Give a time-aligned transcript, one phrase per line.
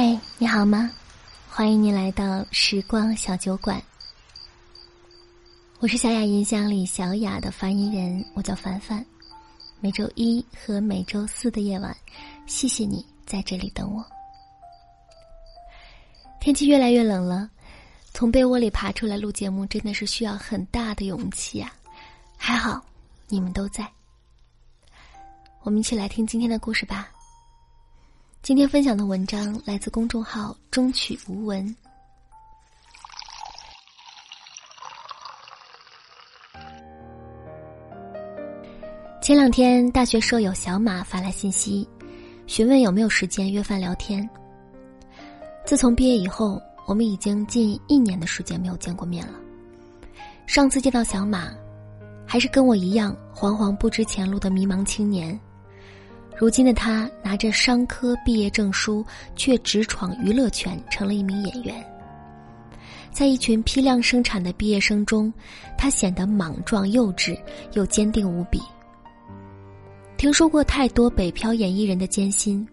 [0.00, 0.88] 嗨，你好吗？
[1.50, 3.82] 欢迎你来到时光小酒馆。
[5.80, 9.04] 我是小雅音箱里小雅的发音人，我叫凡凡。
[9.80, 11.96] 每周一和每周四的夜晚，
[12.46, 14.04] 谢谢你在这里等我。
[16.40, 17.50] 天气越来越冷了，
[18.14, 21.74] 从被窝里爬出来录节目真的是需要很大的勇气啊！
[22.36, 22.80] 还好
[23.26, 23.84] 你们都在。
[25.64, 27.10] 我们一起来听今天的故事吧。
[28.40, 31.76] 今天分享的文章来自公众号“中曲无闻”。
[39.20, 41.86] 前两天，大学舍友小马发来信息，
[42.46, 44.26] 询问有没有时间约饭聊天。
[45.66, 49.34] 自从毕业以后，我们已经近一年的时间没有见过面了。
[50.46, 51.52] 上次见到小马，
[52.24, 55.38] 还是跟我一样惶惶不知前路的迷茫青年。
[56.38, 61.84] 如今的他拿着商科毕业证书，却直闯娱乐圈，成了一名演员。
[63.10, 65.32] 在一群批量生产的毕业生中，
[65.76, 67.36] 他显得莽撞幼稚，
[67.72, 68.62] 又坚定无比。
[70.16, 72.64] 听说过太多北漂演艺人的艰辛，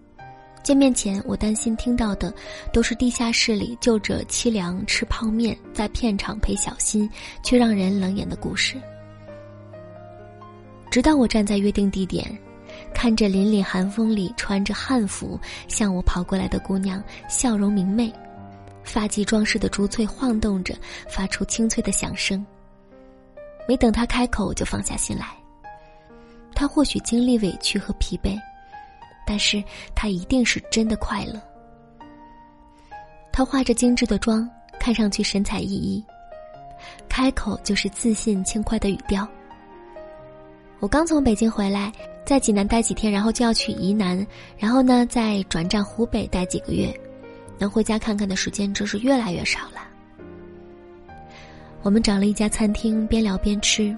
[0.61, 2.32] 见面前我担心听到的
[2.72, 7.09] 都是地下室里就着凄凉吃泡面，在片场陪小新
[7.42, 8.80] 却让人冷眼的故事。
[10.92, 12.38] 直到我站在约定地点。
[12.96, 18.12] 看着凛凛寒风里穿着汉服向我跑过来的姑娘，笑容明媚，
[18.84, 20.74] 发髻装饰的珠翠晃动着，
[21.08, 22.44] 发出清脆的响声。
[23.68, 25.28] 没等她开口，我就放下心来。
[26.56, 28.40] 她或许经历委屈和疲惫，
[29.28, 29.62] 但是
[29.94, 31.40] 她一定是真的快乐。
[33.32, 36.04] 她化着精致的妆，看上去神采奕奕，
[37.10, 39.28] 开口就是自信轻快的语调。
[40.80, 41.92] 我刚从北京回来。
[42.26, 44.26] 在济南待几天，然后就要去沂南，
[44.58, 46.92] 然后呢，再转战湖北待几个月，
[47.59, 49.88] 能回家看看的时间真是越来越少了。
[51.84, 53.95] 我们找了一家餐厅，边聊边吃。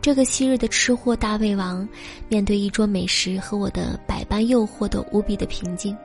[0.00, 1.86] 这个昔日的吃货大胃王，
[2.28, 5.96] 面对一桌美食和我的百般诱惑，都无比的平静，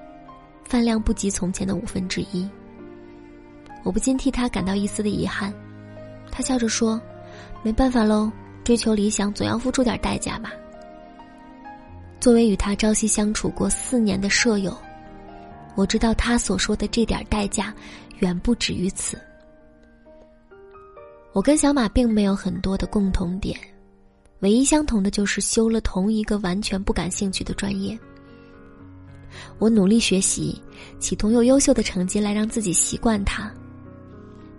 [0.63, 2.50] 饭量不及从前的五分之一。
[3.84, 5.53] 我不禁替他感到一丝的遗憾。
[6.31, 7.00] 他笑着说
[7.62, 8.31] ：“没办法喽，
[8.63, 10.50] 追求理想总要付出点代价嘛。”
[12.21, 14.77] 作为与他朝夕相处过四年的舍友，
[15.73, 17.73] 我知道他所说的这点代价，
[18.19, 19.17] 远不止于此。
[21.33, 23.59] 我跟小马并没有很多的共同点，
[24.41, 27.97] 唯一相同的就是修了同一个完全不感兴趣的专业。
[29.57, 30.61] 我努力学习，
[30.99, 33.51] 企图用优秀的成绩来让自己习惯他。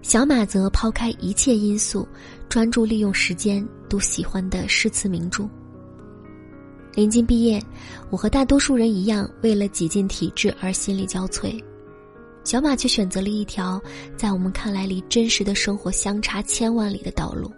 [0.02, 2.08] 小马则抛开一切因素，
[2.48, 5.48] 专注利用时间读喜欢的诗词名著。
[6.94, 7.62] 临近毕业，
[8.10, 11.62] 我和大多数人一样，为了挤进体制而心力交瘁。
[12.44, 13.80] 小马却选择了一条
[14.16, 17.50] 在我们看来离真实的生活相差千万里的道路。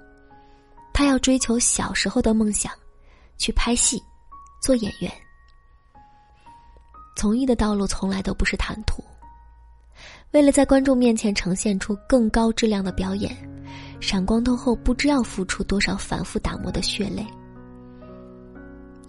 [0.93, 2.71] 他要追求小时候的梦想，
[3.37, 4.01] 去拍戏，
[4.63, 5.11] 做演员。
[7.17, 9.03] 从艺的道路从来都不是坦途。
[10.31, 13.37] 为了在观众面前呈现出更高质量的表演，
[14.01, 17.27] 闪光灯后不知要付出多少反复打磨的血泪。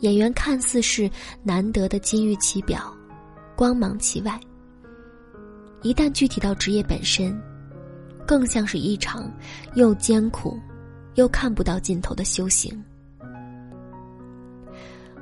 [0.06, 1.10] 演员看似是
[1.42, 2.96] 难得的金玉其表，
[3.56, 4.40] 光芒其外。
[5.82, 7.36] 一旦具体到职业本身，
[8.24, 9.32] 更像是一场
[9.74, 10.60] 又艰苦，
[11.16, 12.72] 又看不到尽头的修行。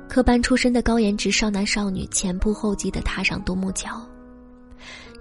[0.06, 4.06] 科班出身的高颜值少男少女前仆后继的踏上独木桥，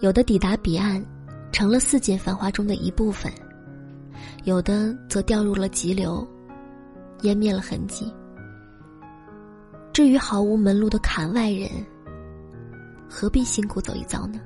[0.01, 1.01] 有的抵达彼岸，
[1.53, 3.31] 成了四锦繁华中的一部分；
[4.44, 6.28] 有的则掉入了急流，
[7.22, 8.13] 湮灭了痕迹。
[9.93, 11.69] 至于毫无门路的坎外人，
[13.07, 14.39] 何必辛苦走一遭呢？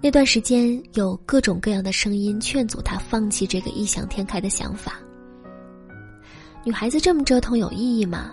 [0.00, 4.94] 那段时间有各种各样的声音劝阻他放弃这个异想天开的想法。
[6.64, 8.32] 女孩子这么折腾有意义吗？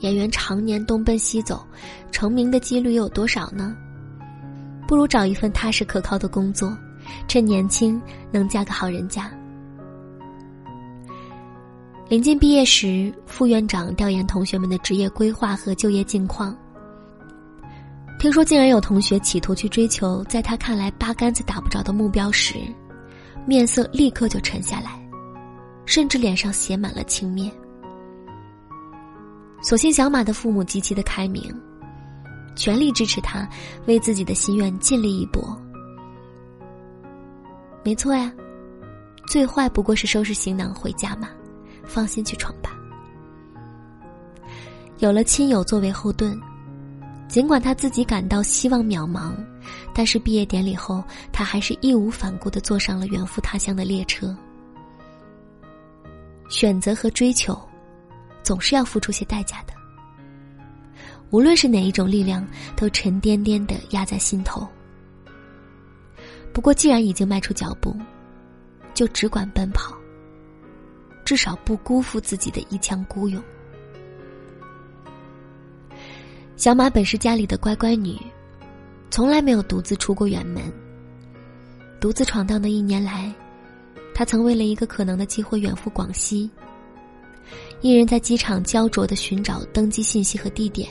[0.00, 1.64] 演员常年东奔西走，
[2.10, 3.76] 成名的几率又有多少呢？
[4.88, 6.76] 不如找一份踏实可靠的工作，
[7.28, 8.00] 趁年轻
[8.32, 9.30] 能嫁个好人家。
[12.08, 16.56] 临近毕业时，副院长调研同学们的职业规划和就业近况。
[18.18, 22.54] 听说竟然有同学企图去追求在他看来八竿子打不着的目标时，
[23.44, 24.98] 面色立刻就沉下来，
[25.84, 27.52] 甚至脸上写满了轻蔑。
[29.60, 31.42] 所幸小马的父母极其的开明，
[32.56, 33.46] 全力支持他
[33.84, 35.42] 为自己的心愿尽力一搏。
[37.84, 38.32] 没错呀，
[39.26, 41.28] 最坏不过是收拾行囊回家嘛。
[41.88, 42.70] 放心去闯吧。
[44.98, 46.38] 有了亲友作为后盾，
[47.26, 49.32] 尽管他自己感到希望渺茫，
[49.94, 51.02] 但是毕业典礼后，
[51.32, 54.36] 他还是义无反顾的坐上了远赴他乡的列车。
[56.48, 57.60] 选择和追求，
[58.42, 59.72] 总是要付出些代价的。
[61.30, 64.66] 无论是哪一种力量，都沉甸甸的压在心头。
[66.54, 67.94] 不过，既然已经迈出脚步，
[68.94, 69.97] 就只管奔跑。
[71.28, 73.42] 至少不辜负自己的一腔孤勇。
[76.56, 78.16] 小马本是家里的乖乖女，
[79.10, 80.62] 从来没有独自出过远门。
[82.00, 83.30] 独自闯荡的一年来，
[84.14, 86.50] 她曾为了一个可能的机会远赴广西，
[87.82, 90.88] 一人在机场焦灼的寻找登机信息和地点。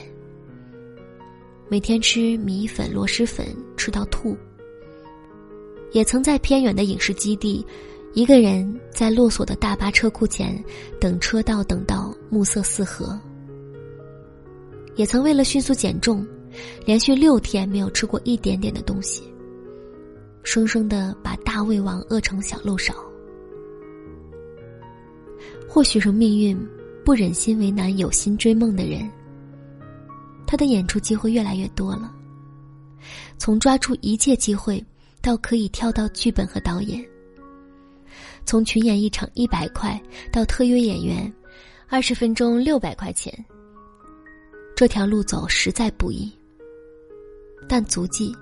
[1.68, 3.44] 每天吃米粉、螺蛳粉
[3.76, 4.38] 吃到吐，
[5.90, 7.66] 也曾在偏远的影视基地，
[8.18, 10.60] 一个人在落锁的大巴车库前
[11.00, 13.16] 等车到，等到暮色四合。
[14.96, 16.26] 也曾为了迅速减重，
[16.84, 19.22] 连续六天没有吃过一点点的东西，
[20.42, 22.92] 生生的把大胃王饿成小漏勺。
[25.68, 26.58] 或许是命运
[27.04, 29.08] 不忍心为难有心追梦的人。
[30.44, 32.12] 他的演出机会越来越多了，
[33.38, 34.84] 从抓住一切机会
[35.22, 37.00] 到可以跳到剧本和导演，
[38.48, 40.02] 从群演一场一百块
[40.32, 41.30] 到特约演员，
[41.86, 43.30] 二十分钟六百块钱。
[44.74, 46.32] 这条路走实在不易，
[47.68, 48.34] 但足迹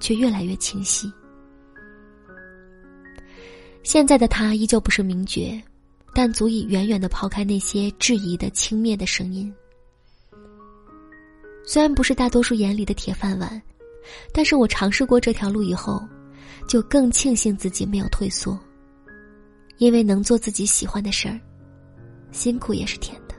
[0.00, 1.12] 却越来越清晰。
[3.82, 5.62] 现在的他依旧不是名角，
[6.14, 9.54] 但足以远远的抛开那些质疑的轻蔑的声音。
[11.66, 13.60] 虽然不是大多数眼里的铁饭碗，
[14.32, 16.02] 但是我尝试过这条路以后，
[16.66, 18.58] 就更庆幸自己没有退缩。
[19.78, 21.40] 因为能做自己喜欢的事儿，
[22.32, 23.34] 辛苦也是甜的。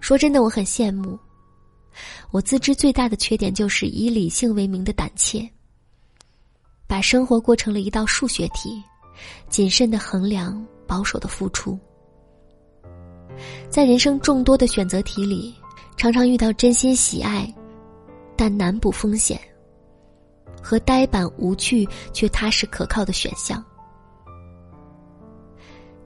[0.00, 1.18] 说真的，我很羡慕。
[2.30, 5.48] 我自知最大的缺点就是以理性为名的胆怯，
[6.86, 8.82] 把生活过成了一道数学题，
[9.48, 11.78] 谨慎的衡量，保守的付出。
[13.68, 15.54] 在人生众多的选择题里。
[15.96, 17.54] 常常遇到真心喜爱，
[18.36, 19.38] 但难补风险；
[20.60, 23.64] 和呆板无趣却踏实可靠的选项。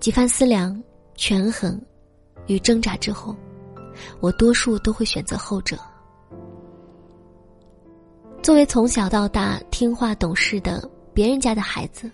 [0.01, 0.81] 几番思量、
[1.17, 1.81] 权衡
[2.47, 3.35] 与挣扎之后，
[4.21, 5.77] 我多数都会选择后者。
[8.43, 12.09] 作为从小到大听话懂事的别人家的孩子，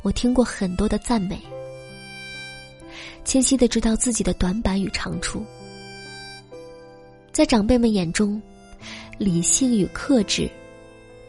[0.00, 1.38] 我听过很多的赞美，
[3.24, 5.44] 清晰的知道自己的短板与长处。
[7.30, 8.40] 在长辈们眼中，
[9.18, 10.50] 理性与克制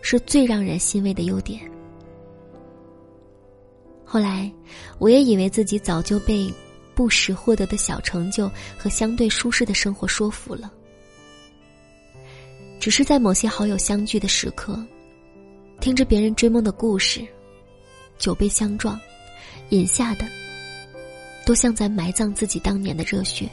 [0.01, 1.69] 是最让人欣慰的优点。
[4.09, 4.49] 后来，
[4.99, 6.49] 我也以为自己早就被
[6.95, 10.71] 不时获得的小成就和相对舒适的生活说服了。
[12.79, 14.81] 只是在某些好友相聚的时刻，
[15.81, 17.27] 听着别人追梦的故事，
[18.17, 18.97] 酒杯相撞，
[19.69, 20.25] 饮下的
[21.45, 23.49] 都像在埋葬自己当年的热血。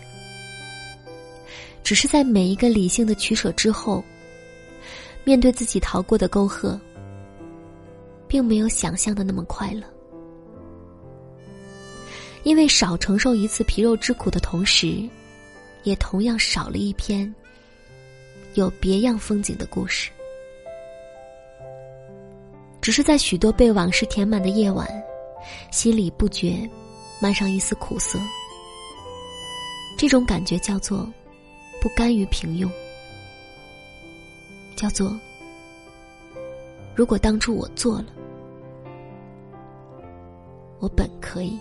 [1.83, 4.05] 只是在每一个理性的取舍之后，
[5.25, 6.81] 面对自己逃过的沟壑，
[8.29, 9.83] 并没有想象的那么快乐。
[12.45, 15.03] 因为少承受一次皮肉之苦的同时，
[15.83, 17.35] 也同样少了一篇
[18.55, 20.11] 有别样风景的故事。
[22.81, 24.89] 只是在许多被往事填满的夜晚，
[25.71, 26.69] 心里不觉
[27.21, 28.19] 漫上一丝苦涩。
[29.99, 31.07] 这种感觉叫做。
[31.81, 32.67] 不甘于平庸，
[34.75, 35.15] 叫做
[36.95, 38.07] 如果当初我做了，
[40.79, 41.59] 我本可以。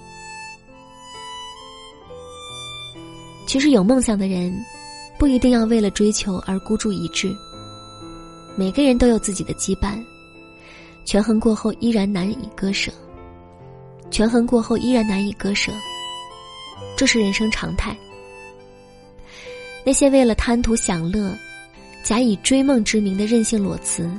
[3.46, 4.54] 其实有梦想的人，
[5.18, 7.36] 不一定要为了追求而孤注一掷。
[8.56, 10.04] 每个人都有自己的羁绊，
[11.06, 12.92] 权衡过后依然难以割舍，
[14.10, 15.72] 权衡过后依然难以割舍，
[16.96, 17.96] 这是人生常态。
[19.86, 21.36] 那些为了贪图享乐，
[22.04, 24.10] 假以追梦之名的任性裸辞，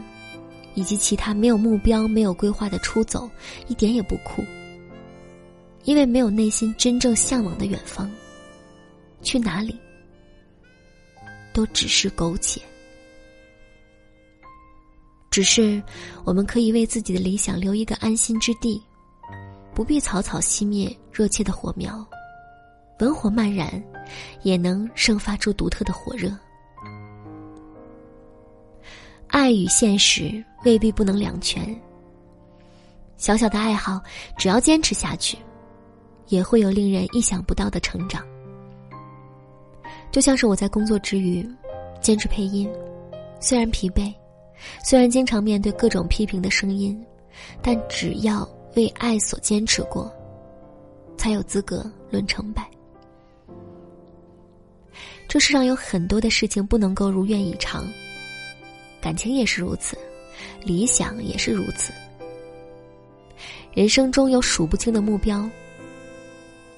[0.75, 3.29] 以及其他没有目标、没有规划的出走，
[3.67, 4.45] 一点也不酷。
[5.85, 8.11] 因为没有内心真正向往的远方，
[9.25, 9.77] 去哪里
[11.53, 12.61] 都只是苟且。
[15.31, 15.83] 只是
[16.25, 18.81] 我们可以为自己的理想留一个安心之地，
[19.75, 22.07] 不必草草熄灭热切的火苗。
[23.01, 23.83] 文火漫燃，
[24.45, 26.31] 也能生发出独特的火热。
[29.27, 31.77] 爱与现实未必不能两全。
[33.17, 34.01] 小小的爱好，
[34.39, 35.37] 只要坚持下去，
[36.29, 38.25] 也会有令人意想不到的成长。
[40.15, 41.45] 就像是我在工作之余，
[42.01, 42.71] 坚持配音，
[43.41, 44.15] 虽然疲惫，
[44.85, 47.05] 虽然经常面对各种批评的声音，
[47.61, 50.09] 但只要为爱所坚持过，
[51.17, 52.65] 才有资格论成败。
[55.27, 57.85] 这世上有很多的事情不能够如愿以偿，
[59.01, 59.99] 感情也是如此，
[60.63, 61.93] 理想也是如此。
[63.73, 65.45] 人生中有数不清的目标，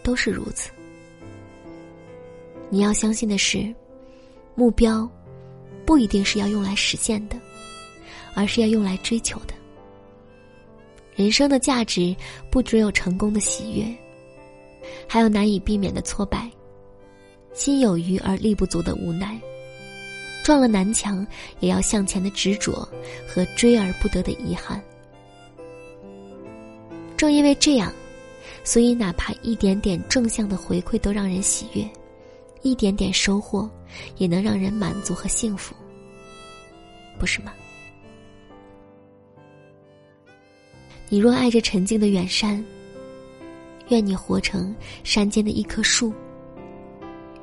[0.03, 0.71] 都是如此。
[2.77, 3.75] 你要相信的是，
[4.55, 5.09] 目标
[5.87, 7.41] 不一定是要用来实现的，
[8.35, 9.55] 而是要用来追求的。
[11.15, 12.15] 人生的价值
[12.51, 13.97] 不只有成功的喜悦，
[15.09, 16.51] 还有难以避免的挫败，
[17.55, 19.41] 心有余而力不足的无奈，
[20.45, 21.27] 撞了南墙
[21.61, 22.87] 也要向前的执着
[23.27, 24.79] 和追而不得的遗憾。
[27.17, 27.91] 正因为这样，
[28.65, 31.83] 所以哪怕一点点正向的回馈都让人喜悦。
[32.67, 33.71] 一点点收获，
[34.17, 35.73] 也能让人满足和幸福，
[37.17, 37.53] 不是吗？
[41.09, 42.63] 你若爱着沉静的远山，
[43.89, 46.13] 愿你活成山间的一棵树，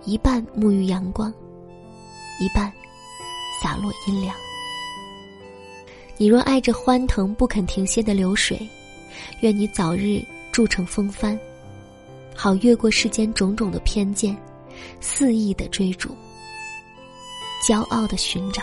[0.03, 1.33] 一半沐浴阳光，
[2.41, 2.69] 一半
[3.61, 4.35] 洒落阴凉。
[6.17, 8.59] 你若爱着欢腾不肯停歇的流水，
[9.39, 11.39] 愿你早日铸成风帆，
[12.35, 14.37] 好越过世间种种的偏见。
[14.99, 16.15] 肆意的追逐，
[17.67, 18.61] 骄傲的寻找。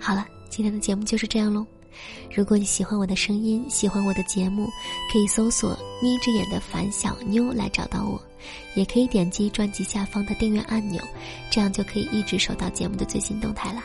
[0.00, 1.66] 好了，今天的节目就是这样喽。
[2.32, 4.68] 如果你喜欢我的声音，喜欢我的节目，
[5.10, 8.20] 可以搜索“眯着眼的樊小妞”来找到我，
[8.74, 11.02] 也可以点击专辑下方的订阅按钮，
[11.50, 13.82] 这样就可以一直收到节目的最新动态啦。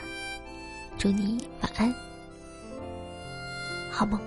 [0.98, 2.11] 祝你晚安。
[4.02, 4.20] 好梦。